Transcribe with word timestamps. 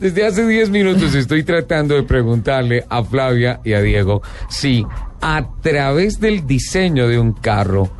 Desde 0.00 0.26
hace 0.26 0.46
10 0.46 0.70
minutos 0.70 1.14
estoy 1.14 1.42
tratando 1.42 1.94
de 1.94 2.04
preguntarle 2.04 2.86
a 2.88 3.04
Flavia 3.04 3.60
y 3.62 3.74
a 3.74 3.82
Diego 3.82 4.22
si 4.48 4.86
a 5.20 5.46
través 5.60 6.18
del 6.18 6.46
diseño 6.46 7.06
de 7.06 7.18
un 7.18 7.34
carro 7.34 7.90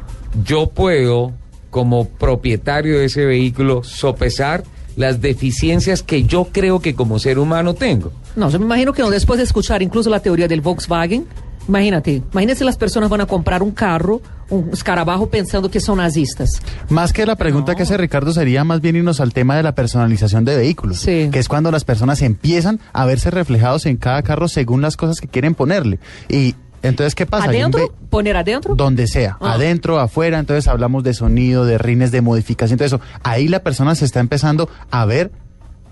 yo 0.42 0.70
puedo, 0.70 1.34
como 1.68 2.08
propietario 2.08 2.98
de 2.98 3.04
ese 3.04 3.26
vehículo, 3.26 3.84
sopesar 3.84 4.64
las 4.96 5.20
deficiencias 5.20 6.02
que 6.02 6.24
yo 6.24 6.48
creo 6.50 6.80
que 6.80 6.94
como 6.94 7.18
ser 7.18 7.38
humano 7.38 7.74
tengo. 7.74 8.12
No, 8.34 8.48
yo 8.48 8.58
me 8.58 8.64
imagino 8.64 8.94
que 8.94 9.02
después 9.02 9.36
de 9.36 9.44
escuchar 9.44 9.82
incluso 9.82 10.08
la 10.08 10.20
teoría 10.20 10.48
del 10.48 10.62
Volkswagen, 10.62 11.26
imagínate, 11.70 12.22
imagínate 12.32 12.58
si 12.58 12.64
las 12.64 12.76
personas 12.76 13.08
van 13.08 13.20
a 13.22 13.26
comprar 13.26 13.62
un 13.62 13.70
carro, 13.70 14.20
un 14.50 14.70
escarabajo 14.72 15.28
pensando 15.30 15.70
que 15.70 15.80
son 15.80 15.98
nazistas. 15.98 16.60
Más 16.88 17.12
que 17.12 17.24
la 17.24 17.36
pregunta 17.36 17.74
que 17.74 17.84
hace 17.84 17.96
Ricardo 17.96 18.32
sería 18.32 18.64
más 18.64 18.80
bien 18.80 18.96
irnos 18.96 19.20
al 19.20 19.32
tema 19.32 19.56
de 19.56 19.62
la 19.62 19.74
personalización 19.74 20.44
de 20.44 20.56
vehículos, 20.56 20.98
Sí. 20.98 21.28
que 21.32 21.38
es 21.38 21.48
cuando 21.48 21.70
las 21.70 21.84
personas 21.84 22.20
empiezan 22.22 22.80
a 22.92 23.06
verse 23.06 23.30
reflejados 23.30 23.86
en 23.86 23.96
cada 23.96 24.22
carro 24.22 24.48
según 24.48 24.82
las 24.82 24.96
cosas 24.96 25.20
que 25.20 25.28
quieren 25.28 25.54
ponerle. 25.54 25.98
Y 26.28 26.54
entonces, 26.82 27.14
¿qué 27.14 27.26
pasa? 27.26 27.44
¿Adentro? 27.48 27.94
¿Poner 28.10 28.36
adentro? 28.36 28.74
donde 28.74 29.06
sea, 29.06 29.36
Ah. 29.40 29.52
adentro, 29.52 30.00
afuera, 30.00 30.38
entonces 30.38 30.66
hablamos 30.66 31.04
de 31.04 31.14
sonido, 31.14 31.64
de 31.64 31.78
rines, 31.78 32.10
de 32.10 32.20
modificación, 32.20 32.78
todo 32.78 32.86
eso. 32.86 33.00
Ahí 33.22 33.48
la 33.48 33.62
persona 33.62 33.94
se 33.94 34.04
está 34.04 34.20
empezando 34.20 34.68
a 34.90 35.04
ver 35.04 35.30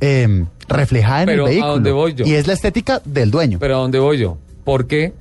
eh, 0.00 0.44
reflejada 0.68 1.22
en 1.22 1.26
Pero, 1.26 1.42
el 1.42 1.46
¿a 1.46 1.50
vehículo. 1.50 1.72
dónde 1.72 1.90
voy 1.92 2.14
yo? 2.14 2.24
Y 2.24 2.34
es 2.34 2.46
la 2.46 2.52
estética 2.52 3.02
del 3.04 3.30
dueño. 3.32 3.58
Pero 3.58 3.76
¿a 3.76 3.78
dónde 3.80 3.98
voy 3.98 4.18
yo? 4.18 4.38
Porque 4.64 5.12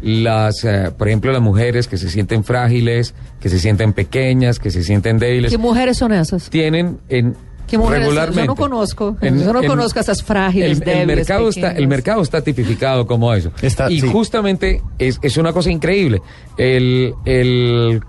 las, 0.00 0.64
eh, 0.64 0.90
por 0.96 1.08
ejemplo, 1.08 1.32
las 1.32 1.42
mujeres 1.42 1.86
que 1.88 1.96
se 1.98 2.08
sienten 2.10 2.44
frágiles, 2.44 3.14
que 3.40 3.48
se 3.48 3.58
sienten 3.58 3.92
pequeñas, 3.92 4.58
que 4.58 4.70
se 4.70 4.82
sienten 4.82 5.18
débiles, 5.18 5.50
¿Qué 5.50 5.58
mujeres 5.58 5.98
son 5.98 6.12
esas? 6.12 6.48
tienen 6.50 6.98
en 7.08 7.36
¿Qué 7.68 7.78
mujeres? 7.78 8.04
regularmente. 8.06 8.40
Yo 8.42 8.46
no 8.46 8.56
conozco. 8.56 9.16
En- 9.20 9.42
yo 9.44 9.52
no 9.52 9.60
en- 9.62 9.68
conozco 9.68 9.98
a 10.00 10.02
esas 10.02 10.22
frágiles, 10.22 10.80
el, 10.80 10.88
el 10.88 10.96
débiles, 10.98 11.16
mercado 11.18 11.48
está 11.48 11.70
El 11.72 11.86
mercado 11.86 12.22
está 12.22 12.40
tipificado 12.42 13.06
como 13.06 13.32
eso. 13.34 13.52
Está- 13.62 13.90
y 13.90 14.00
sí. 14.00 14.08
justamente 14.08 14.82
es, 14.98 15.18
es 15.22 15.36
una 15.36 15.52
cosa 15.52 15.70
increíble. 15.70 16.20
El, 16.56 17.14
el 17.26 18.00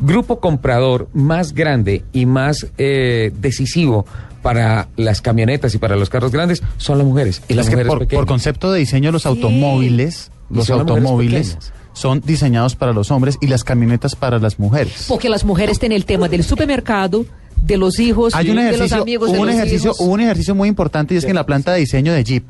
grupo 0.00 0.40
comprador 0.40 1.08
más 1.14 1.54
grande 1.54 2.04
y 2.12 2.26
más 2.26 2.66
eh, 2.78 3.30
decisivo 3.38 4.04
para 4.42 4.88
las 4.96 5.20
camionetas 5.22 5.74
y 5.74 5.78
para 5.78 5.96
los 5.96 6.08
carros 6.10 6.32
grandes 6.32 6.62
son 6.76 6.98
las 6.98 7.06
mujeres. 7.06 7.42
Y 7.48 7.54
las 7.54 7.66
es 7.66 7.70
que 7.70 7.76
mujeres 7.76 7.88
por, 7.90 7.98
pequeñas. 8.00 8.20
por 8.20 8.26
concepto 8.28 8.72
de 8.72 8.80
diseño 8.80 9.12
los 9.12 9.24
automóviles, 9.26 10.30
los 10.50 10.70
automóviles 10.70 11.58
son 11.92 12.20
diseñados 12.20 12.76
para 12.76 12.92
los 12.92 13.10
hombres 13.10 13.38
y 13.40 13.46
las 13.46 13.64
camionetas 13.64 14.14
para 14.16 14.38
las 14.38 14.58
mujeres. 14.58 15.06
Porque 15.08 15.28
las 15.28 15.44
mujeres 15.44 15.78
tienen 15.78 15.96
el 15.96 16.04
tema 16.04 16.28
del 16.28 16.44
supermercado, 16.44 17.24
de 17.56 17.76
los 17.78 17.98
hijos, 17.98 18.34
Hay 18.34 18.50
un 18.50 18.56
de 18.56 18.62
los 18.64 18.74
ejercicio, 18.74 19.02
amigos 19.02 19.28
hubo 19.30 19.34
de 19.34 19.40
un 19.40 19.46
los 19.46 19.54
ejercicio, 19.56 19.90
hijos. 19.90 20.00
hubo 20.00 20.12
un 20.12 20.20
ejercicio 20.20 20.54
muy 20.54 20.68
importante 20.68 21.14
y 21.14 21.16
es 21.16 21.24
que 21.24 21.30
en 21.30 21.36
la 21.36 21.46
planta 21.46 21.72
de 21.72 21.80
diseño 21.80 22.12
de 22.12 22.22
Jeep 22.22 22.44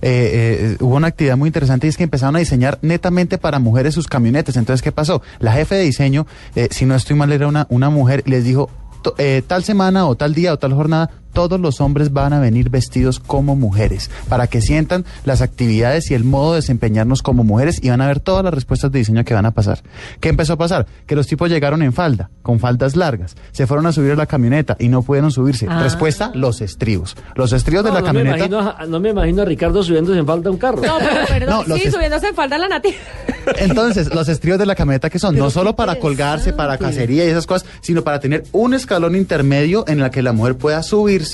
eh, 0.00 0.70
eh, 0.72 0.76
hubo 0.80 0.96
una 0.96 1.06
actividad 1.08 1.36
muy 1.36 1.46
interesante 1.48 1.86
y 1.86 1.90
es 1.90 1.96
que 1.96 2.04
empezaron 2.04 2.36
a 2.36 2.38
diseñar 2.40 2.78
netamente 2.82 3.38
para 3.38 3.58
mujeres 3.60 3.94
sus 3.94 4.06
camionetas. 4.08 4.56
Entonces, 4.56 4.82
¿qué 4.82 4.92
pasó? 4.92 5.22
La 5.38 5.52
jefe 5.52 5.76
de 5.76 5.82
diseño, 5.84 6.26
eh, 6.56 6.68
si 6.70 6.84
no 6.84 6.94
estoy 6.96 7.16
mal, 7.16 7.32
era 7.32 7.46
una, 7.48 7.66
una 7.70 7.88
mujer 7.90 8.22
y 8.26 8.30
les 8.30 8.44
dijo, 8.44 8.68
"To- 9.02 9.14
eh, 9.18 9.42
tal 9.46 9.64
semana 9.64 10.06
o 10.06 10.14
tal 10.16 10.34
día 10.34 10.52
o 10.52 10.58
tal 10.58 10.72
jornada, 10.74 11.10
todos 11.32 11.60
los 11.60 11.80
hombres 11.80 12.12
van 12.12 12.32
a 12.32 12.40
venir 12.40 12.70
vestidos 12.70 13.20
como 13.20 13.56
mujeres, 13.56 14.10
para 14.28 14.46
que 14.46 14.60
sientan 14.60 15.04
las 15.24 15.40
actividades 15.42 16.10
y 16.10 16.14
el 16.14 16.24
modo 16.24 16.52
de 16.52 16.56
desempeñarnos 16.56 17.22
como 17.22 17.44
mujeres 17.44 17.78
y 17.82 17.90
van 17.90 18.00
a 18.00 18.06
ver 18.06 18.20
todas 18.20 18.44
las 18.44 18.52
respuestas 18.54 18.90
de 18.92 18.98
diseño 19.00 19.24
que 19.24 19.34
van 19.34 19.46
a 19.46 19.52
pasar. 19.52 19.80
¿Qué 20.20 20.28
empezó 20.28 20.54
a 20.54 20.56
pasar? 20.56 20.86
Que 21.06 21.14
los 21.16 21.26
tipos 21.26 21.50
llegaron 21.50 21.82
en 21.82 21.92
falda, 21.92 22.30
con 22.42 22.58
faldas 22.60 22.96
largas, 22.96 23.36
se 23.52 23.66
fueron 23.66 23.86
a 23.86 23.92
subir 23.92 24.12
a 24.12 24.16
la 24.16 24.26
camioneta 24.26 24.76
y 24.78 24.88
no 24.88 25.02
pudieron 25.02 25.30
subirse. 25.30 25.66
Ah. 25.68 25.82
Respuesta, 25.82 26.30
los 26.34 26.60
estribos. 26.60 27.16
Los 27.34 27.52
estribos 27.52 27.84
de 27.84 27.90
la 27.92 28.00
no 28.00 28.06
me 28.06 28.06
camioneta... 28.06 28.36
imagino 28.46 28.58
a- 28.60 28.86
no 28.86 29.00
me 29.00 29.10
imagino 29.10 29.42
a 29.42 29.44
Ricardo 29.44 29.82
subiéndose 29.82 30.18
en 30.18 30.26
falta 30.26 30.48
a 30.48 30.52
un 30.52 30.58
carro. 30.58 30.82
No, 30.82 30.96
pero 30.98 31.26
perdón, 31.28 31.48
No, 31.58 31.64
los 31.64 31.78
sí, 31.80 31.88
es- 31.88 31.94
subiéndose 31.94 32.28
en 32.28 32.34
falda 32.34 32.58
la 32.58 32.68
Nati. 32.68 32.88
Entonces, 33.58 34.12
los 34.14 34.28
estribos 34.28 34.58
de 34.58 34.66
la 34.66 34.74
camioneta 34.74 35.08
que 35.10 35.18
son 35.18 35.36
no 35.36 35.50
solo 35.50 35.74
para 35.76 35.96
colgarse, 35.96 36.52
para 36.52 36.76
cacería 36.78 37.24
y 37.24 37.28
esas 37.28 37.46
cosas, 37.46 37.68
sino 37.80 38.02
para 38.02 38.20
tener 38.20 38.44
un 38.52 38.74
escalón 38.74 39.16
intermedio 39.16 39.84
en 39.88 40.00
la 40.00 40.10
que 40.10 40.22
la 40.22 40.32
mujer 40.32 40.56
pueda 40.56 40.82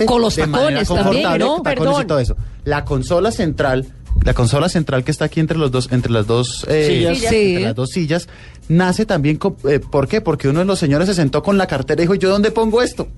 Con 0.06 0.20
los 0.22 0.36
de 0.36 0.42
tacones 0.42 0.88
también, 0.88 1.22
¿no? 1.38 1.62
tacones 1.62 1.92
y 2.02 2.06
todo 2.06 2.18
eso. 2.18 2.36
La 2.64 2.84
consola 2.84 3.30
central, 3.30 3.86
la 4.24 4.34
consola 4.34 4.68
central 4.68 5.04
que 5.04 5.10
está 5.10 5.26
aquí 5.26 5.40
entre 5.40 5.58
los 5.58 5.70
dos, 5.70 5.88
entre 5.92 6.12
las 6.12 6.26
dos 6.26 6.64
eh, 6.68 6.86
Sillas. 7.14 7.18
Sí. 7.30 7.46
entre 7.48 7.62
las 7.64 7.74
dos 7.74 7.90
sillas, 7.90 8.28
nace 8.68 9.06
también 9.06 9.36
con- 9.36 9.56
eh, 9.68 9.80
¿por 9.80 10.08
qué? 10.08 10.20
Porque 10.20 10.48
uno 10.48 10.60
de 10.60 10.64
los 10.64 10.78
señores 10.78 11.08
se 11.08 11.14
sentó 11.14 11.42
con 11.42 11.58
la 11.58 11.66
cartera 11.66 12.00
y 12.00 12.04
dijo, 12.04 12.14
¿yo 12.14 12.28
dónde 12.30 12.50
pongo 12.50 12.80
esto? 12.82 13.08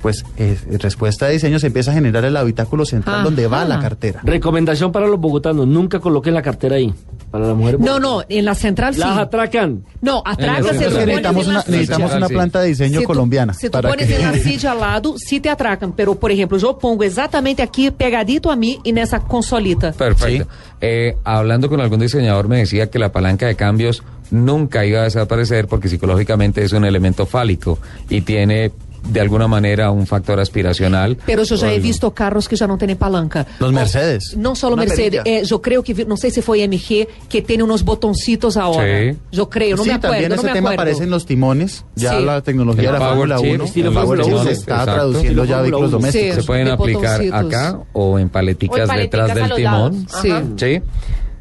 Pues 0.00 0.24
eh, 0.38 0.56
respuesta 0.78 1.26
de 1.26 1.34
diseño 1.34 1.58
se 1.58 1.66
empieza 1.66 1.90
a 1.90 1.94
generar 1.94 2.24
el 2.24 2.36
habitáculo 2.36 2.86
central 2.86 3.16
Ajá. 3.16 3.24
donde 3.24 3.46
va 3.46 3.64
la 3.66 3.78
cartera. 3.80 4.20
Recomendación 4.24 4.92
para 4.92 5.06
los 5.06 5.20
bogotanos, 5.20 5.66
nunca 5.66 6.00
coloquen 6.00 6.34
la 6.34 6.42
cartera 6.42 6.76
ahí. 6.76 6.92
Para 7.30 7.46
la 7.46 7.54
mujer 7.54 7.78
No, 7.78 8.00
no, 8.00 8.22
en 8.28 8.44
la 8.44 8.54
central 8.56 8.94
sí. 8.94 9.00
Las 9.00 9.16
atracan. 9.18 9.84
No, 10.00 10.22
En 10.26 10.36
central. 10.36 10.62
necesitamos 10.98 11.46
una, 11.46 11.58
necesitamos 11.68 12.14
una 12.14 12.28
planta 12.28 12.60
de 12.60 12.68
diseño 12.68 13.02
colombiana. 13.04 13.52
Se 13.54 13.68
tú 13.68 13.72
para 13.72 13.88
pones 13.90 14.06
que- 14.08 14.16
en 14.16 14.22
la 14.22 14.32
silla 14.38 14.72
al 14.72 14.80
lado, 14.80 15.14
sí 15.16 15.38
te 15.38 15.48
atracan. 15.50 15.92
Pero, 15.92 16.14
por 16.16 16.30
ejemplo, 16.32 16.58
yo 16.58 16.76
pongo 16.78 17.04
exactamente 17.04 17.62
aquí, 17.62 17.90
pegadito 17.90 18.50
a 18.50 18.56
mí, 18.56 18.80
y 18.82 18.92
nessa 18.92 19.20
consolita. 19.20 19.92
Perfecto. 19.92 20.48
Eh, 20.80 21.14
hablando 21.24 21.68
con 21.68 21.80
algún 21.80 22.00
diseñador 22.00 22.48
me 22.48 22.56
decía 22.58 22.88
que 22.90 22.98
la 22.98 23.12
palanca 23.12 23.46
de 23.46 23.54
cambios 23.54 24.02
nunca 24.30 24.84
iba 24.86 25.00
a 25.00 25.04
desaparecer 25.04 25.66
porque 25.68 25.88
psicológicamente 25.88 26.64
es 26.64 26.72
un 26.72 26.84
elemento 26.84 27.26
fálico 27.26 27.78
y 28.08 28.22
tiene 28.22 28.72
de 29.08 29.20
alguna 29.20 29.46
manera 29.48 29.90
un 29.90 30.06
factor 30.06 30.38
aspiracional. 30.40 31.16
Pero 31.26 31.42
yo 31.42 31.56
ya 31.56 31.72
he 31.72 31.78
visto 31.80 32.10
carros 32.12 32.48
que 32.48 32.56
já 32.56 32.66
não 32.66 32.76
têm 32.78 32.94
palanca. 32.96 33.46
Los 33.58 33.72
Mercedes. 33.72 34.34
Não 34.36 34.54
só 34.54 34.74
Mercedes, 34.76 35.20
é, 35.24 35.42
eu 35.50 35.58
creio 35.58 35.82
que, 35.82 36.04
não 36.04 36.16
sei 36.16 36.30
se 36.30 36.42
foi 36.42 36.60
MG, 36.62 37.08
que 37.28 37.42
tem 37.42 37.62
unos 37.62 37.82
botoncitos 37.82 38.56
ahora. 38.56 38.86
Sí. 39.12 39.16
Eu 39.32 39.46
creio, 39.46 39.76
não 39.76 39.84
sí, 39.84 39.90
me 39.90 39.94
acuerdo, 39.96 40.12
también 40.14 40.32
ese 40.32 40.46
me 40.46 40.52
tema 40.52 40.70
acuerdo. 40.70 40.82
aparece 40.82 41.04
en 41.04 41.10
los 41.10 41.24
timones. 41.26 41.84
Ya 41.96 42.18
Sí. 42.18 42.24
la 42.24 42.40
tecnología 42.42 42.88
El 42.90 42.92
de 42.94 42.98
la 42.98 43.08
Fórmula 43.08 43.36
Chip, 43.38 43.54
1 43.54 43.64
estilo 43.64 43.92
Fórmula 43.92 44.22
Chip 44.24 44.32
uno, 44.34 44.44
se 44.44 44.52
está 44.52 44.72
exacto. 44.80 44.92
traduciendo 44.94 45.44
ya 45.44 45.58
a 45.58 45.62
vehículos 45.62 45.90
domésticos. 45.90 46.34
Sí. 46.34 46.40
Se 46.40 46.46
pueden 46.46 46.64
de 46.66 46.72
aplicar 46.72 47.20
botoncitos. 47.22 47.54
acá 47.54 47.78
o 47.92 48.18
en 48.18 48.28
paleticas 48.28 48.88
O 48.88 48.92
en 48.92 48.98
detrás 48.98 49.28
paleticas 49.28 49.30
a 49.30 49.34
del 49.34 49.48
los 49.48 49.56
timón. 49.56 50.06
Sí. 50.22 50.30
Sí. 50.56 50.82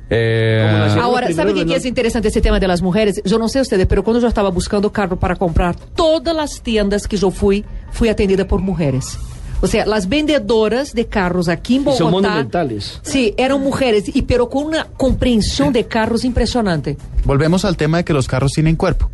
Eh, 0.10 0.66
la- 0.96 1.04
Ahora, 1.04 1.28
Primero 1.28 1.36
¿sabe 1.36 1.54
qué, 1.54 1.60
de 1.60 1.66
que 1.66 1.72
no- 1.72 1.78
es 1.78 1.86
interesante 1.86 2.28
ese 2.30 2.42
tema 2.42 2.60
de 2.60 2.68
las 2.68 2.82
mujeres? 2.82 3.22
Yo 3.26 3.38
no 3.38 3.48
sé 3.48 3.62
ustedes, 3.62 3.86
pero 3.86 4.04
cuando 4.04 4.20
yo 4.20 4.28
estaba 4.28 4.50
buscando 4.50 4.92
carro 4.92 5.20
para 5.20 5.36
comprar, 5.36 5.76
todas 5.96 6.36
las 6.36 6.62
tiendas 6.62 7.08
que 7.08 7.18
yo 7.18 7.30
fui, 7.32 7.64
fui 7.92 8.10
atendida 8.10 8.48
por 8.48 8.60
mujeres. 8.62 9.18
O 9.62 9.68
sea, 9.68 9.86
las 9.86 10.08
vendedoras 10.08 10.94
de 10.94 11.06
carros 11.08 11.50
aquí 11.50 11.76
en 11.76 11.82
Y 11.82 11.86
son 11.98 12.12
Bogotá. 12.12 12.30
monumentales. 12.30 13.00
Sí, 13.04 13.34
eran 13.38 13.62
mujeres, 13.62 14.06
y 14.16 14.22
pero 14.22 14.50
con 14.50 14.64
una 14.66 14.86
comprensión 14.86 15.74
de 15.74 15.86
carros 15.86 16.24
impresionante. 16.24 16.98
Volvemos 17.26 17.66
al 17.66 17.76
tema 17.76 17.98
de 17.98 18.06
que 18.06 18.14
los 18.14 18.28
carros 18.28 18.52
tienen 18.54 18.78
cuerpo. 18.78 19.10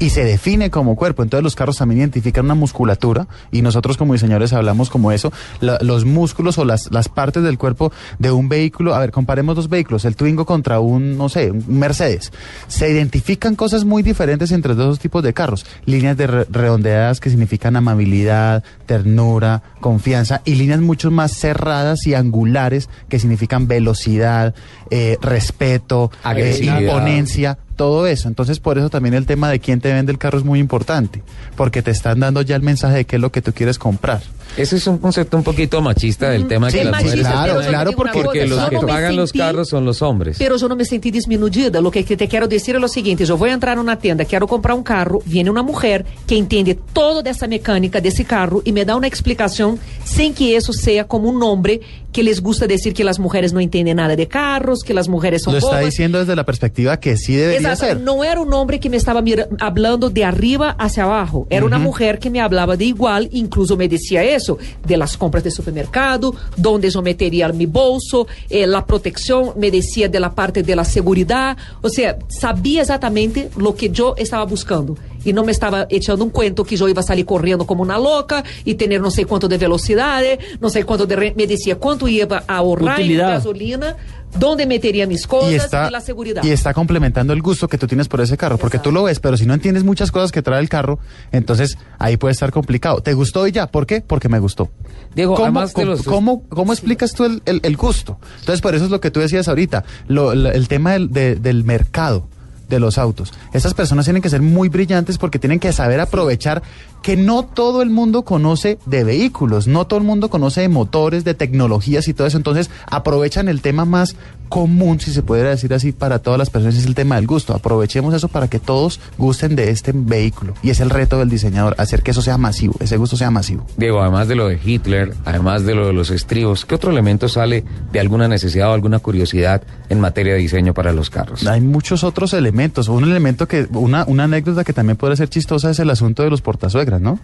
Y 0.00 0.10
se 0.10 0.24
define 0.24 0.70
como 0.70 0.96
cuerpo. 0.96 1.22
Entonces 1.22 1.44
los 1.44 1.54
carros 1.54 1.76
también 1.76 2.00
identifican 2.00 2.46
una 2.46 2.54
musculatura 2.54 3.28
y 3.52 3.62
nosotros 3.62 3.96
como 3.96 4.14
diseñadores 4.14 4.52
hablamos 4.52 4.90
como 4.90 5.12
eso, 5.12 5.32
la- 5.60 5.78
los 5.82 6.04
músculos 6.04 6.58
o 6.58 6.64
las, 6.64 6.90
las 6.90 7.08
partes 7.08 7.42
del 7.44 7.58
cuerpo 7.58 7.92
de 8.18 8.32
un 8.32 8.48
vehículo. 8.48 8.94
A 8.94 8.98
ver, 8.98 9.12
comparemos 9.12 9.54
dos 9.56 9.68
vehículos, 9.68 10.04
el 10.06 10.16
Twingo 10.16 10.46
contra 10.46 10.80
un, 10.80 11.16
no 11.18 11.28
sé, 11.28 11.50
un 11.50 11.78
Mercedes. 11.78 12.32
Se 12.66 12.90
identifican 12.90 13.54
cosas 13.56 13.84
muy 13.84 14.02
diferentes 14.02 14.50
entre 14.52 14.74
dos 14.74 14.98
tipos 14.98 15.22
de 15.22 15.34
carros. 15.34 15.64
Líneas 15.84 16.16
de 16.16 16.26
re- 16.26 16.46
redondeadas 16.50 17.20
que 17.20 17.28
significan 17.30 17.76
amabilidad, 17.76 18.64
ternura, 18.86 19.62
confianza 19.80 20.40
y 20.46 20.54
líneas 20.54 20.80
mucho 20.80 21.10
más 21.10 21.32
cerradas 21.36 22.06
y 22.06 22.14
angulares 22.14 22.88
que 23.10 23.18
significan 23.18 23.68
velocidad, 23.68 24.54
eh, 24.90 25.18
respeto, 25.20 26.10
eh, 26.14 26.18
Agresividad. 26.22 26.80
imponencia 26.80 27.58
todo 27.80 28.06
eso. 28.06 28.28
Entonces, 28.28 28.60
por 28.60 28.76
eso 28.76 28.90
también 28.90 29.14
el 29.14 29.24
tema 29.24 29.48
de 29.48 29.58
quién 29.58 29.80
te 29.80 29.90
vende 29.90 30.12
el 30.12 30.18
carro 30.18 30.36
es 30.36 30.44
muy 30.44 30.58
importante, 30.58 31.22
porque 31.56 31.80
te 31.80 31.90
están 31.90 32.20
dando 32.20 32.42
ya 32.42 32.54
el 32.54 32.60
mensaje 32.60 32.96
de 32.96 33.04
qué 33.06 33.16
es 33.16 33.22
lo 33.22 33.32
que 33.32 33.40
tú 33.40 33.54
quieres 33.54 33.78
comprar. 33.78 34.20
Ese 34.56 34.76
es 34.76 34.86
un 34.86 34.98
concepto 34.98 35.36
un 35.36 35.42
poquito 35.42 35.80
machista 35.80 36.30
del 36.30 36.46
tema 36.48 36.70
Sí, 36.70 36.78
que 36.78 36.84
las 36.84 36.92
machista, 36.92 37.16
mujeres 37.16 37.26
claro, 37.26 37.60
claro, 37.68 37.92
porque- 37.92 38.22
porque 38.22 38.46
los 38.46 38.68
que 38.68 38.78
pagan 38.78 39.16
los 39.16 39.32
carros 39.32 39.68
son 39.68 39.84
los 39.84 40.02
hombres. 40.02 40.36
Pero 40.38 40.56
yo 40.56 40.68
no 40.68 40.76
me 40.76 40.84
sentí 40.84 41.10
disminuida. 41.10 41.80
Lo 41.80 41.90
que 41.90 42.02
te 42.02 42.28
quiero 42.28 42.46
decir 42.48 42.74
es 42.74 42.80
lo 42.80 42.88
siguiente: 42.88 43.24
yo 43.24 43.36
voy 43.36 43.50
a 43.50 43.54
entrar 43.54 43.74
en 43.74 43.80
una 43.80 43.98
tienda, 43.98 44.24
quiero 44.24 44.46
comprar 44.46 44.76
un 44.76 44.82
carro, 44.82 45.20
viene 45.24 45.50
una 45.50 45.62
mujer 45.62 46.04
que 46.26 46.36
entiende 46.36 46.74
todo 46.92 47.22
de 47.22 47.30
esa 47.30 47.46
mecánica 47.46 48.00
de 48.00 48.08
ese 48.08 48.24
carro 48.24 48.60
y 48.64 48.72
me 48.72 48.84
da 48.84 48.96
una 48.96 49.06
explicación 49.06 49.78
sin 50.04 50.34
que 50.34 50.56
eso 50.56 50.72
sea 50.72 51.04
como 51.06 51.28
un 51.30 51.42
hombre 51.42 51.80
que 52.12 52.24
les 52.24 52.40
gusta 52.42 52.66
decir 52.66 52.92
que 52.92 53.04
las 53.04 53.20
mujeres 53.20 53.52
no 53.52 53.60
entienden 53.60 53.98
nada 53.98 54.16
de 54.16 54.26
carros, 54.26 54.80
que 54.82 54.92
las 54.92 55.08
mujeres 55.08 55.42
son 55.44 55.52
Lo 55.52 55.58
está 55.58 55.68
bobas. 55.70 55.84
diciendo 55.84 56.18
desde 56.18 56.34
la 56.34 56.44
perspectiva 56.44 56.98
que 56.98 57.16
sí 57.16 57.36
debería 57.36 57.60
Exacto, 57.70 57.84
ser. 57.86 58.00
no 58.00 58.24
era 58.24 58.40
un 58.40 58.52
hombre 58.52 58.80
que 58.80 58.90
me 58.90 58.96
estaba 58.96 59.22
hablando 59.60 60.10
de 60.10 60.24
arriba 60.24 60.74
hacia 60.76 61.04
abajo, 61.04 61.46
era 61.50 61.64
una 61.64 61.78
mujer 61.78 62.18
que 62.18 62.28
me 62.28 62.40
hablaba 62.40 62.76
de 62.76 62.86
igual, 62.86 63.28
incluso 63.32 63.76
me 63.76 63.86
decía 63.88 64.24
eso. 64.24 64.39
Eso? 64.40 64.58
De 64.84 64.96
las 64.96 65.16
compras 65.16 65.44
de 65.44 65.50
supermercado, 65.50 66.34
donde 66.56 66.90
yo 66.90 67.02
metería 67.02 67.48
mi 67.50 67.66
bolso, 67.66 68.26
eh, 68.48 68.66
la 68.66 68.84
protección, 68.84 69.52
me 69.56 69.70
decía 69.70 70.08
de 70.08 70.20
la 70.20 70.34
parte 70.34 70.62
de 70.62 70.74
la 70.74 70.84
seguridad, 70.84 71.56
o 71.82 71.88
sea, 71.88 72.18
sabía 72.28 72.82
exactamente 72.82 73.50
lo 73.56 73.74
que 73.74 73.90
yo 73.90 74.14
estaba 74.16 74.44
buscando. 74.44 74.96
E 75.24 75.32
não 75.32 75.44
me 75.44 75.52
estava 75.52 75.86
echando 75.90 76.24
um 76.24 76.30
cuento 76.30 76.64
que 76.64 76.80
eu 76.80 76.88
ia 76.88 77.02
sair 77.02 77.24
correndo 77.24 77.64
como 77.64 77.82
uma 77.82 77.96
louca 77.96 78.42
e 78.64 78.74
ter 78.74 78.98
não 78.98 79.10
sei 79.10 79.24
quanto 79.24 79.48
de 79.48 79.58
velocidade, 79.58 80.38
não 80.60 80.70
sei 80.70 80.82
quanto 80.82 81.06
de... 81.06 81.16
Me 81.36 81.46
dizia 81.46 81.76
quanto 81.76 82.08
ia 82.08 82.26
ahorrar 82.48 83.00
em 83.00 83.16
gasolina, 83.16 83.96
donde 84.38 84.66
meteria 84.66 85.06
mis 85.06 85.26
cosas 85.26 85.50
y 85.50 85.52
y, 85.54 85.56
está, 85.56 85.90
la 85.90 86.00
seguridad. 86.00 86.42
y 86.44 86.50
está 86.50 86.72
complementando 86.72 87.32
el 87.32 87.42
gusto 87.42 87.68
que 87.68 87.78
tú 87.78 87.86
tienes 87.86 88.08
por 88.08 88.20
ese 88.20 88.36
carro, 88.36 88.58
porque 88.58 88.78
tú 88.78 88.92
lo 88.92 89.02
ves, 89.04 89.18
pero 89.20 89.36
si 89.36 89.46
no 89.46 89.54
entiendes 89.54 89.84
muchas 89.84 90.10
cosas 90.12 90.30
que 90.32 90.40
trae 90.42 90.60
el 90.60 90.68
carro, 90.68 90.98
entonces 91.32 91.76
ahí 91.98 92.16
puede 92.16 92.32
estar 92.32 92.50
complicado. 92.52 93.00
¿Te 93.02 93.12
gustó 93.14 93.46
y 93.46 93.52
ya? 93.52 93.66
¿Por 93.66 93.86
qué? 93.86 94.00
Porque 94.00 94.28
me 94.28 94.38
gustó. 94.38 94.70
Diego, 95.14 95.34
¿Cómo, 95.34 95.64
cómo, 95.72 95.84
los- 95.86 96.02
cómo- 96.02 96.42
cómo 96.48 96.72
explicas 96.72 97.12
tú 97.12 97.24
el, 97.24 97.42
el- 97.44 97.60
el 97.64 97.76
gusto? 97.76 98.18
Entonces, 98.40 98.60
por 98.60 98.74
eso 98.74 98.84
es 98.84 98.90
lo 98.90 99.00
que 99.00 99.10
tú 99.10 99.20
decías 99.20 99.48
ahorita, 99.48 99.84
lo- 100.06 100.34
la- 100.34 100.50
el 100.52 100.68
tema 100.68 100.92
del, 100.92 101.10
de- 101.10 101.34
del 101.34 101.64
mercado 101.64 102.28
de 102.70 102.80
los 102.80 102.96
autos. 102.96 103.34
Estas 103.52 103.74
personas 103.74 104.06
tienen 104.06 104.22
que 104.22 104.30
ser 104.30 104.40
muy 104.40 104.70
brillantes 104.70 105.18
porque 105.18 105.38
tienen 105.38 105.60
que 105.60 105.72
saber 105.72 106.00
aprovechar 106.00 106.62
que 107.02 107.16
no 107.16 107.44
todo 107.44 107.82
el 107.82 107.90
mundo 107.90 108.22
conoce 108.22 108.78
de 108.86 109.04
vehículos, 109.04 109.66
no 109.66 109.86
todo 109.86 109.98
el 109.98 110.06
mundo 110.06 110.30
conoce 110.30 110.62
de 110.62 110.68
motores, 110.68 111.24
de 111.24 111.34
tecnologías 111.34 112.08
y 112.08 112.14
todo 112.14 112.26
eso. 112.26 112.38
Entonces 112.38 112.70
aprovechan 112.86 113.48
el 113.48 113.60
tema 113.60 113.84
más 113.84 114.16
común, 114.50 115.00
si 115.00 115.12
se 115.12 115.22
pudiera 115.22 115.48
decir 115.48 115.72
así, 115.72 115.92
para 115.92 116.18
todas 116.18 116.38
las 116.38 116.50
personas, 116.50 116.76
es 116.76 116.84
el 116.84 116.94
tema 116.94 117.14
del 117.14 117.26
gusto. 117.26 117.54
Aprovechemos 117.54 118.12
eso 118.12 118.28
para 118.28 118.48
que 118.48 118.58
todos 118.58 119.00
gusten 119.16 119.56
de 119.56 119.70
este 119.70 119.92
vehículo. 119.94 120.52
Y 120.62 120.68
es 120.68 120.80
el 120.80 120.90
reto 120.90 121.18
del 121.18 121.30
diseñador, 121.30 121.74
hacer 121.78 122.02
que 122.02 122.10
eso 122.10 122.20
sea 122.20 122.36
masivo, 122.36 122.74
ese 122.80 122.98
gusto 122.98 123.16
sea 123.16 123.30
masivo. 123.30 123.64
Diego, 123.78 124.02
además 124.02 124.28
de 124.28 124.34
lo 124.34 124.48
de 124.48 124.58
Hitler, 124.62 125.14
además 125.24 125.64
de 125.64 125.74
lo 125.74 125.86
de 125.86 125.92
los 125.94 126.10
estribos, 126.10 126.66
¿qué 126.66 126.74
otro 126.74 126.90
elemento 126.90 127.28
sale 127.28 127.64
de 127.92 128.00
alguna 128.00 128.28
necesidad 128.28 128.68
o 128.70 128.74
alguna 128.74 128.98
curiosidad 128.98 129.62
en 129.88 130.00
materia 130.00 130.34
de 130.34 130.40
diseño 130.40 130.74
para 130.74 130.92
los 130.92 131.08
carros? 131.08 131.46
Hay 131.46 131.60
muchos 131.60 132.04
otros 132.04 132.34
elementos. 132.34 132.88
Un 132.88 133.04
elemento 133.04 133.48
que, 133.48 133.66
una, 133.72 134.04
una 134.06 134.24
anécdota 134.24 134.64
que 134.64 134.72
también 134.72 134.96
puede 134.96 135.16
ser 135.16 135.28
chistosa 135.28 135.70
es 135.70 135.78
el 135.78 135.88
asunto 135.88 136.22
de 136.24 136.30
los 136.30 136.42
portasuegras, 136.42 137.00
¿no? 137.00 137.20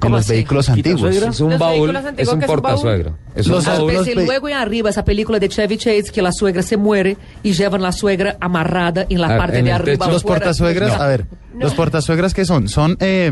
En 0.00 0.08
¿Cómo 0.08 0.16
los 0.16 0.24
así? 0.24 0.32
vehículos 0.32 0.68
antiguos. 0.70 1.14
Es 1.14 1.40
un 1.40 1.50
Los 1.50 1.58
baúl, 1.58 1.94
es 1.94 2.04
un 2.06 2.14
¿qué 2.16 2.22
es 2.22 2.28
un 2.28 2.40
baúl? 2.40 2.46
portasuegro. 2.46 3.18
Es 3.34 3.46
un 3.46 3.52
Los 3.52 3.66
Ah, 3.68 3.72
baúl. 3.74 3.90
autos- 3.90 4.06
Pensé 4.06 4.18
ve- 4.18 4.24
luego 4.26 4.48
en 4.48 4.54
arriba, 4.56 4.88
esa 4.88 5.04
película 5.04 5.38
de 5.38 5.48
Chevy 5.50 5.76
Chase, 5.76 6.04
que 6.10 6.22
la 6.22 6.32
suegra 6.32 6.62
se 6.62 6.78
muere 6.78 7.18
y 7.42 7.52
llevan 7.52 7.82
la 7.82 7.92
suegra 7.92 8.36
amarrada 8.40 9.04
en 9.10 9.20
la 9.20 9.36
parte 9.36 9.58
en 9.58 9.66
de 9.66 9.72
arriba. 9.72 10.06
Los 10.08 10.22
portasuegras, 10.22 10.96
No. 10.96 11.02
a 11.02 11.06
ver, 11.06 11.26
los 11.58 11.74
portasuegras 11.74 12.32
que 12.32 12.46
son, 12.46 12.68
son 12.68 12.96
eh, 13.00 13.30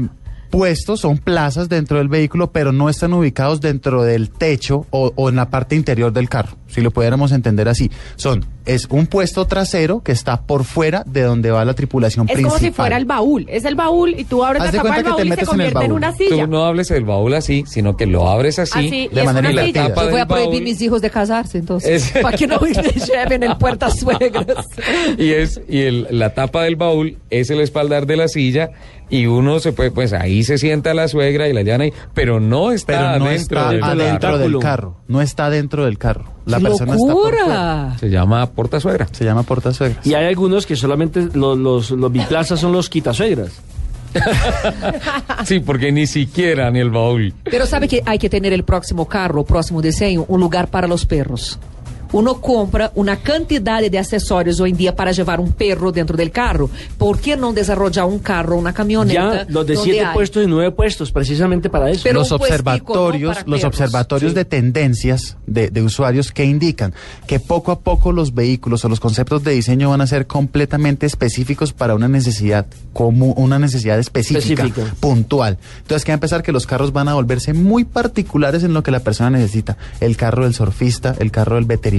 puestos, 0.50 1.00
son 1.00 1.18
plazas 1.18 1.68
dentro 1.68 1.98
del 1.98 2.08
vehículo, 2.08 2.52
pero 2.52 2.72
no 2.72 2.88
están 2.88 3.12
ubicados 3.12 3.60
dentro 3.60 4.02
del 4.02 4.30
techo 4.30 4.86
o, 4.90 5.12
o 5.14 5.28
en 5.28 5.36
la 5.36 5.50
parte 5.50 5.76
interior 5.76 6.12
del 6.12 6.28
carro, 6.28 6.56
si 6.66 6.80
lo 6.80 6.90
pudiéramos 6.90 7.32
entender 7.32 7.68
así. 7.68 7.90
Son, 8.16 8.44
es 8.64 8.86
un 8.90 9.06
puesto 9.06 9.46
trasero 9.46 10.02
que 10.02 10.12
está 10.12 10.42
por 10.42 10.64
fuera 10.64 11.02
de 11.06 11.22
donde 11.22 11.50
va 11.50 11.64
la 11.64 11.74
tripulación 11.74 12.26
Es 12.28 12.34
principal. 12.34 12.50
como 12.58 12.66
si 12.66 12.70
fuera 12.72 12.96
el 12.96 13.04
baúl. 13.04 13.46
Es 13.48 13.64
el 13.64 13.74
baúl 13.74 14.14
y 14.18 14.24
tú 14.24 14.44
abres 14.44 14.62
Haz 14.62 14.66
la 14.66 14.72
de 14.72 14.78
tapa 14.78 14.94
del 14.96 15.04
baúl 15.04 15.20
y 15.20 15.28
se 15.28 15.32
en 15.34 15.40
el 15.40 15.46
convierte 15.46 15.84
en, 15.84 15.92
una 15.92 16.12
silla. 16.12 16.44
Tú 16.44 16.50
no 16.50 16.64
hables 16.66 16.88
del 16.88 17.04
baúl 17.04 17.34
así, 17.34 17.64
sino 17.66 17.96
que 17.96 18.06
lo 18.06 18.28
abres 18.28 18.58
así. 18.58 18.86
Así, 18.86 19.08
de 19.12 19.20
es 19.20 19.24
manera 19.26 19.72
tapa 19.72 20.04
Yo 20.04 20.10
voy 20.10 20.20
a 20.20 20.26
prohibir 20.26 20.50
baúl. 20.50 20.62
mis 20.64 20.80
hijos 20.82 21.00
de 21.02 21.10
casarse, 21.10 21.58
entonces. 21.58 22.14
Es- 22.14 22.22
Para 22.22 22.36
que 22.36 22.46
no 22.46 22.58
lleven 22.60 23.42
el 23.42 23.56
puertasuegras. 23.56 24.66
y 25.18 25.30
es 25.30 25.60
y 25.68 25.80
el, 25.82 26.06
la 26.10 26.34
tapa 26.34 26.62
del 26.64 26.76
baúl 26.76 27.18
es 27.30 27.50
el 27.50 27.60
espaldar 27.60 28.06
de 28.06 28.16
la 28.16 28.28
silla 28.28 28.70
y 29.10 29.26
uno 29.26 29.58
se 29.60 29.72
puede 29.72 29.90
pues 29.90 30.12
ahí 30.12 30.44
se 30.44 30.58
sienta 30.58 30.92
la 30.94 31.08
suegra 31.08 31.48
y 31.48 31.52
la 31.52 31.62
llana 31.62 31.84
ahí, 31.84 31.92
pero 32.14 32.40
no 32.40 32.72
está 32.72 32.92
Pero 32.98 33.18
no 33.18 33.30
dentro 33.30 33.58
está 33.58 33.68
del 33.70 33.80
del 33.80 33.84
adentro 33.84 34.28
del 34.30 34.34
habitáculo. 34.42 34.60
carro, 34.60 34.96
no 35.08 35.20
está 35.22 35.50
dentro 35.50 35.84
del 35.84 35.98
carro. 35.98 36.24
La 36.46 36.58
¡Qué 36.58 36.64
persona 36.64 36.94
está 36.94 37.12
por 37.12 37.22
fuera. 37.22 37.38
locura! 37.40 37.96
se 37.98 38.10
llama 38.10 38.46
portasuegra. 38.50 39.06
Se 39.12 39.24
llama 39.24 39.42
portasuegras. 39.42 40.06
Y 40.06 40.14
hay 40.14 40.26
algunos 40.26 40.64
que 40.66 40.76
solamente 40.76 41.28
los, 41.34 41.58
los, 41.58 41.90
los 41.90 42.12
biplazas 42.12 42.58
son 42.60 42.72
los 42.72 42.88
quitasuegras. 42.88 43.52
Sí, 45.44 45.60
porque 45.60 45.92
ni 45.92 46.06
siquiera 46.06 46.70
ni 46.70 46.80
el 46.80 46.90
baúl. 46.90 47.32
Pero 47.44 47.66
sabe 47.66 47.88
que 47.88 48.02
hay 48.04 48.18
que 48.18 48.28
tener 48.28 48.52
el 48.52 48.64
próximo 48.64 49.06
carro, 49.06 49.42
o 49.42 49.44
próximo 49.44 49.80
diseño, 49.82 50.24
un 50.28 50.40
lugar 50.40 50.68
para 50.68 50.86
los 50.88 51.06
perros. 51.06 51.58
Uno 52.12 52.40
compra 52.40 52.90
una 52.94 53.16
cantidad 53.16 53.82
de 53.82 53.98
accesorios 53.98 54.60
hoy 54.60 54.70
en 54.70 54.76
día 54.76 54.96
para 54.96 55.12
llevar 55.12 55.40
un 55.40 55.52
perro 55.52 55.92
dentro 55.92 56.16
del 56.16 56.30
carro. 56.30 56.70
¿Por 56.96 57.18
qué 57.20 57.36
no 57.36 57.52
desarrollar 57.52 58.06
un 58.06 58.18
carro, 58.18 58.56
una 58.56 58.72
camioneta? 58.72 59.44
Ya 59.44 59.46
los 59.48 59.66
de 59.66 59.76
siete 59.76 60.04
hay- 60.04 60.14
puestos 60.14 60.44
y 60.44 60.46
nueve 60.46 60.70
puestos, 60.70 61.12
precisamente 61.12 61.68
para 61.68 61.90
eso. 61.90 62.00
Pero 62.04 62.20
los 62.20 62.30
un 62.32 62.38
puestico, 62.38 62.62
¿no? 62.64 62.70
observatorios, 63.02 63.36
los 63.46 63.64
observatorios 63.64 64.32
Sí. 64.32 64.36
de 64.36 64.44
tendencias 64.44 65.36
de, 65.46 65.70
de 65.70 65.82
usuarios 65.82 66.32
que 66.32 66.44
indican 66.44 66.94
que 67.26 67.40
poco 67.40 67.72
a 67.72 67.80
poco 67.80 68.12
los 68.12 68.34
vehículos 68.34 68.84
o 68.84 68.88
los 68.88 69.00
conceptos 69.00 69.44
de 69.44 69.52
diseño 69.52 69.90
van 69.90 70.00
a 70.00 70.06
ser 70.06 70.26
completamente 70.26 71.06
específicos 71.06 71.72
para 71.72 71.94
una 71.94 72.08
necesidad 72.08 72.66
común, 72.92 73.34
una 73.36 73.58
necesidad 73.58 73.98
específica, 73.98 74.64
Específica. 74.64 74.94
puntual. 75.00 75.58
Entonces, 75.82 76.04
que 76.04 76.12
va 76.12 76.14
a 76.14 76.16
empezar 76.16 76.42
que 76.42 76.52
los 76.52 76.66
carros 76.66 76.92
van 76.92 77.08
a 77.08 77.14
volverse 77.14 77.52
muy 77.52 77.84
particulares 77.84 78.64
en 78.64 78.72
lo 78.72 78.82
que 78.82 78.90
la 78.90 79.00
persona 79.00 79.30
necesita. 79.30 79.76
El 80.00 80.16
carro 80.16 80.44
del 80.44 80.54
surfista, 80.54 81.14
el 81.18 81.30
carro 81.30 81.56
del 81.56 81.64
veterinario, 81.66 81.97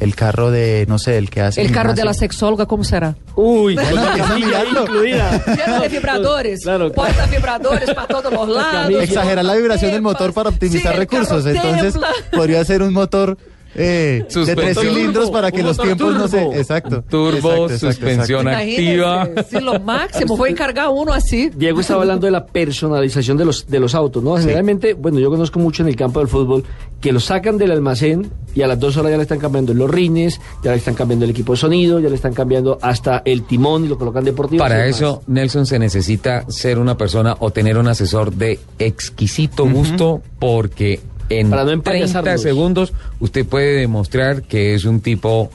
el 0.00 0.14
carro 0.14 0.50
de, 0.50 0.84
no 0.88 0.98
sé, 0.98 1.18
el 1.18 1.30
que 1.30 1.40
hace 1.40 1.60
El 1.62 1.72
carro 1.72 1.94
de 1.94 2.04
la 2.04 2.14
sexóloga, 2.14 2.66
¿cómo 2.66 2.84
será? 2.84 3.16
Uy, 3.34 3.76
mirarlo. 3.76 4.82
incluida. 4.82 5.42
Lleno 5.66 5.80
de 5.80 5.88
vibradores. 5.88 6.60
Claro, 6.62 6.92
vibradores 7.30 7.94
para 7.94 8.06
todos 8.08 8.32
los 8.32 8.48
lados. 8.48 9.02
Exagerar 9.02 9.44
la 9.44 9.54
vibración 9.54 9.92
del 9.92 10.02
motor 10.02 10.32
para 10.32 10.50
optimizar 10.50 10.92
Sí, 10.92 10.98
recursos. 10.98 11.46
Entonces, 11.46 11.92
tembla. 11.92 12.08
podría 12.32 12.64
ser 12.64 12.82
un 12.82 12.92
motor 12.92 13.36
eh, 13.74 14.24
de 14.28 14.56
tres 14.56 14.78
cilindros 14.78 15.30
para 15.30 15.50
que 15.50 15.62
los 15.62 15.78
tiempos 15.78 16.14
no 16.14 16.28
se. 16.28 16.42
Exacto. 16.58 17.02
Turbo, 17.08 17.64
Exacto, 17.64 17.78
suspensión 17.78 18.48
exacto. 18.48 18.70
activa. 18.70 19.28
Sí, 19.48 19.60
lo 19.60 19.80
máximo. 19.80 20.36
Voy 20.36 20.50
a 20.50 20.52
encargar 20.52 20.88
uno 20.90 21.12
así. 21.12 21.50
Diego 21.54 21.80
estaba 21.80 22.02
hablando 22.02 22.26
de 22.26 22.30
la 22.30 22.46
personalización 22.46 23.36
de 23.36 23.44
los, 23.44 23.66
de 23.66 23.80
los 23.80 23.94
autos, 23.94 24.22
¿no? 24.22 24.36
Generalmente, 24.36 24.94
bueno, 24.94 25.18
yo 25.18 25.30
conozco 25.30 25.58
mucho 25.58 25.82
en 25.82 25.88
el 25.88 25.96
campo 25.96 26.20
del 26.20 26.28
fútbol 26.28 26.64
que 27.00 27.12
lo 27.12 27.20
sacan 27.20 27.58
del 27.58 27.72
almacén 27.72 28.30
y 28.54 28.62
a 28.62 28.66
las 28.66 28.78
dos 28.78 28.96
horas 28.96 29.10
ya 29.10 29.16
le 29.16 29.24
están 29.24 29.40
cambiando 29.40 29.74
los 29.74 29.90
rines, 29.90 30.40
ya 30.62 30.70
le 30.70 30.76
están 30.76 30.94
cambiando 30.94 31.24
el 31.24 31.32
equipo 31.32 31.52
de 31.52 31.58
sonido, 31.58 31.98
ya 31.98 32.08
le 32.08 32.14
están 32.14 32.32
cambiando 32.32 32.78
hasta 32.80 33.22
el 33.24 33.42
timón 33.42 33.84
y 33.84 33.88
lo 33.88 33.98
colocan 33.98 34.24
deportivo. 34.24 34.62
Para 34.62 34.86
eso, 34.86 35.22
Nelson, 35.26 35.66
se 35.66 35.78
necesita 35.78 36.44
ser 36.48 36.78
una 36.78 36.96
persona 36.96 37.36
o 37.40 37.50
tener 37.50 37.76
un 37.76 37.88
asesor 37.88 38.32
de 38.32 38.60
exquisito 38.78 39.68
gusto 39.68 40.22
porque 40.38 41.00
en 41.28 41.50
Para 41.50 41.62
no 41.62 41.68
30 41.68 41.90
empayasarlos. 41.90 42.42
segundos 42.42 42.92
usted 43.20 43.46
puede 43.46 43.80
demostrar 43.80 44.42
que 44.42 44.74
es 44.74 44.84
un 44.84 45.00
tipo 45.00 45.50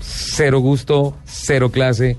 cero 0.00 0.60
gusto, 0.60 1.14
cero 1.24 1.70
clase, 1.70 2.16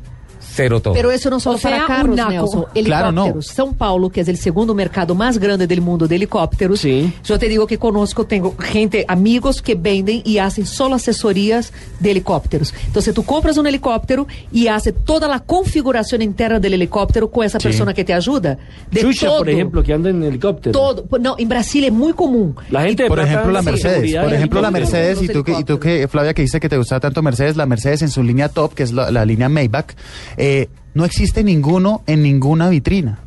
cero 0.57 0.79
todo. 0.81 0.93
Pero 0.93 1.11
eso 1.11 1.29
no 1.29 1.39
solo 1.39 1.55
O 1.55 1.59
sea, 1.59 1.71
para 1.71 1.81
un 1.83 1.87
carros, 1.87 2.15
naco. 2.17 2.31
Nelson. 2.31 2.65
Claro, 2.83 3.11
no. 3.11 3.23
Helicópteros. 3.25 3.55
São 3.57 3.73
Paulo, 3.75 4.09
que 4.09 4.21
es 4.21 4.27
el 4.27 4.37
segundo 4.37 4.73
mercado 4.73 5.13
más 5.15 5.37
grande 5.37 5.67
del 5.67 5.81
mundo 5.81 6.07
de 6.07 6.15
helicópteros. 6.15 6.79
Sí. 6.79 7.13
Yo 7.23 7.37
te 7.39 7.47
digo 7.47 7.67
que 7.67 7.77
conozco, 7.77 8.25
tengo 8.25 8.55
gente, 8.57 9.05
amigos 9.07 9.61
que 9.61 9.75
venden 9.75 10.21
y 10.25 10.39
hacen 10.39 10.65
solo 10.65 10.95
asesorías 10.95 11.71
de 11.99 12.11
helicópteros. 12.11 12.73
Entonces 12.87 13.13
tú 13.13 13.23
compras 13.23 13.57
un 13.57 13.67
helicóptero 13.67 14.27
y 14.51 14.67
hace 14.67 14.91
toda 14.91 15.27
la 15.27 15.39
configuración 15.41 16.21
interna 16.21 16.59
del 16.59 16.73
helicóptero 16.73 17.29
con 17.29 17.45
esa 17.45 17.59
Sí. 17.59 17.67
persona 17.67 17.93
que 17.93 18.03
te 18.03 18.13
ayuda. 18.13 18.57
De 18.91 19.01
Xuxa, 19.01 19.27
todo, 19.27 19.37
por 19.39 19.49
ejemplo, 19.49 19.83
que 19.83 19.93
anda 19.93 20.09
en 20.09 20.23
helicóptero. 20.23 20.71
Todo. 20.71 21.05
No, 21.19 21.35
en 21.37 21.47
Brasil 21.49 21.83
es 21.83 21.91
muy 21.93 22.13
común. 22.13 22.55
La 22.69 22.83
gente 22.83 23.03
de 23.03 23.09
Por 23.09 23.19
ejemplo, 23.19 23.51
la 23.51 23.61
Mercedes. 23.61 24.15
Por 24.23 24.33
ejemplo, 24.33 24.61
la. 24.61 24.71
Mercedes, 24.71 25.21
y 25.21 25.27
tú, 25.27 25.43
que, 25.43 25.53
y 25.59 25.63
tú 25.63 25.79
que, 25.79 26.07
Flavia, 26.07 26.33
que 26.33 26.41
dice 26.41 26.59
que 26.59 26.69
te 26.69 26.77
gusta 26.77 26.99
tanto 26.99 27.21
Mercedes, 27.21 27.55
la 27.57 27.65
Mercedes 27.65 28.01
en 28.01 28.09
su 28.09 28.21
línea 28.23 28.49
top, 28.49 28.73
que 28.73 28.83
es 28.83 28.91
la, 28.91 29.11
la 29.11 29.25
línea 29.25 29.49
Maybach, 29.49 29.91
eh, 30.37 30.46
no 30.93 31.05
existe 31.05 31.43
ninguno 31.43 32.03
en 32.07 32.23
ninguna 32.23 32.69
vitrina. 32.69 33.19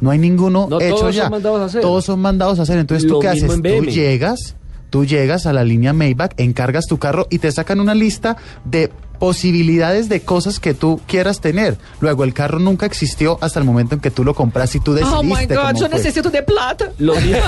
No 0.00 0.10
hay 0.10 0.18
ninguno 0.18 0.66
No, 0.68 0.80
hecho 0.80 0.96
todos 0.96 1.14
ya. 1.14 1.22
son 1.24 1.30
mandados 1.32 1.60
a 1.60 1.64
hacer. 1.64 1.80
Todos 1.80 2.04
son 2.04 2.20
mandados 2.20 2.58
a 2.58 2.62
hacer. 2.62 2.78
Entonces, 2.78 3.08
¿tú 3.08 3.14
Lo 3.14 3.20
qué 3.20 3.28
haces? 3.28 3.50
Tú 3.62 3.84
llegas, 3.84 4.56
tú 4.90 5.04
llegas 5.04 5.46
a 5.46 5.52
la 5.52 5.64
línea 5.64 5.92
Maybach, 5.92 6.32
encargas 6.36 6.86
tu 6.86 6.98
carro 6.98 7.26
y 7.30 7.38
te 7.38 7.50
sacan 7.50 7.80
una 7.80 7.94
lista 7.94 8.36
de 8.64 8.90
posibilidades 9.18 10.08
de 10.08 10.20
cosas 10.20 10.60
que 10.60 10.74
tú 10.74 11.00
quieras 11.06 11.40
tener. 11.40 11.76
Luego, 12.00 12.24
el 12.24 12.32
carro 12.34 12.58
nunca 12.58 12.86
existió 12.86 13.38
hasta 13.40 13.58
el 13.58 13.64
momento 13.64 13.94
en 13.94 14.00
que 14.00 14.10
tú 14.10 14.24
lo 14.24 14.34
compras 14.34 14.74
y 14.74 14.80
tú 14.80 14.94
decidiste 14.94 15.16
Oh 15.18 15.22
my 15.22 15.46
God, 15.46 15.72
yo 15.74 15.86
fue. 15.86 15.96
necesito 15.96 16.30
de 16.30 16.42
plata. 16.42 16.92
Lo 16.98 17.14
mismo, 17.16 17.38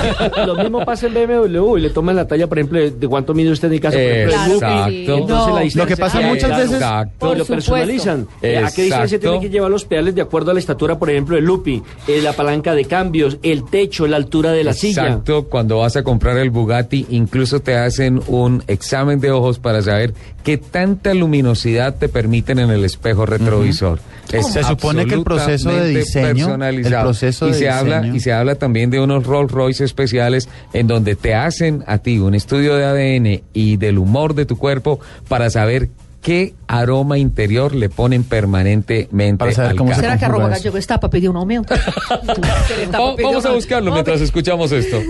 lo 0.45 0.55
mismo 0.55 0.85
pasa 0.85 1.07
en 1.07 1.13
BMW 1.13 1.77
y 1.77 1.81
le 1.81 1.89
toman 1.89 2.15
la 2.15 2.27
talla, 2.27 2.47
por 2.47 2.59
ejemplo, 2.59 2.79
de, 2.79 3.07
cuánto 3.07 3.33
mide 3.33 3.51
usted 3.51 3.67
en 3.69 3.73
el 3.75 3.79
caso, 3.81 3.97
por 3.97 4.03
ejemplo. 4.05 4.53
Exacto. 4.55 4.89
Entonces 4.89 5.27
No. 5.29 5.59
la 5.59 5.83
Lo 5.83 5.87
que 5.87 5.97
pasa 5.97 6.21
muchas 6.21 6.49
veces- 6.57 6.73
Exacto. 6.73 7.27
Por 7.27 7.37
lo 7.37 7.45
personalizan. 7.45 8.27
Eh, 8.41 8.57
¿A 8.57 8.71
qué 8.71 8.83
distancia 8.83 9.15
Exacto. 9.17 9.31
tiene 9.31 9.39
que 9.41 9.49
llevar 9.49 9.69
los 9.71 9.85
pedales 9.85 10.15
de 10.15 10.21
acuerdo 10.21 10.51
a 10.51 10.53
la 10.53 10.59
estatura, 10.59 10.97
por 10.99 11.09
ejemplo, 11.09 11.35
del 11.35 11.45
Lupi? 11.45 11.81
Eh, 12.07 12.21
la 12.21 12.33
palanca 12.33 12.73
de 12.73 12.85
cambios, 12.85 13.37
el 13.43 13.65
techo, 13.69 14.07
la 14.07 14.17
altura 14.17 14.51
de 14.51 14.63
la 14.63 14.73
silla. 14.73 15.03
Exacto, 15.03 15.45
cuando 15.49 15.77
vas 15.79 15.95
a 15.95 16.03
comprar 16.03 16.37
el 16.37 16.49
Bugatti, 16.49 17.05
incluso 17.09 17.59
te 17.61 17.75
hacen 17.77 18.21
un 18.27 18.63
examen 18.67 19.19
de 19.19 19.31
ojos 19.31 19.59
para 19.59 19.81
saber 19.81 20.13
qué 20.43 20.57
tanta 20.57 21.13
luminosidad 21.13 21.58
velocidad 21.59 21.95
te 21.95 22.07
permiten 22.09 22.59
en 22.59 22.69
el 22.69 22.85
espejo 22.85 23.25
retrovisor. 23.25 23.99
Es 24.31 24.47
Se 24.47 24.63
supone 24.63 25.05
que 25.05 25.15
el 25.15 25.23
proceso 25.23 25.71
de 25.71 25.89
diseño, 25.89 26.27
personalizado. 26.33 26.95
el 26.97 27.01
proceso 27.03 27.47
y 27.47 27.51
de 27.51 27.57
se 27.57 27.69
habla 27.69 28.01
diseño- 28.01 28.15
y 28.15 28.19
se 28.19 28.33
habla 28.33 28.55
también 28.55 28.89
de 28.91 28.99
unos 28.99 29.25
Rolls 29.25 29.51
Royce 29.51 29.83
especiales 29.83 30.47
en 30.73 30.87
donde 30.87 31.15
te 31.15 31.33
hacen 31.33 31.83
a 31.87 31.97
ti 31.97 32.19
un 32.19 32.35
estudio 32.35 32.75
de 32.75 32.85
ADN 32.85 33.43
y 33.53 33.77
del 33.77 33.97
humor 33.97 34.35
de 34.35 34.45
tu 34.45 34.57
cuerpo 34.57 34.99
para 35.27 35.49
saber 35.49 35.89
qué 36.21 36.53
aroma 36.67 37.17
interior 37.17 37.73
le 37.73 37.89
ponen 37.89 38.23
permanentemente 38.23 39.37
Para 39.39 39.51
saber 39.51 39.71
al 39.71 39.77
cómo 39.77 39.93
se. 39.95 40.01
Será 40.01 40.17
que 40.17 40.25
arroba 40.25 40.49
gallego 40.49 40.77
está 40.77 40.99
para 40.99 41.09
pedir 41.11 41.29
un 41.29 41.37
aumento? 41.37 41.73
Va- 42.93 43.15
Vamos 43.21 43.45
a 43.45 43.51
buscarlo 43.51 43.91
mientras 43.91 44.21
escuchamos 44.21 44.71
esto. 44.71 45.01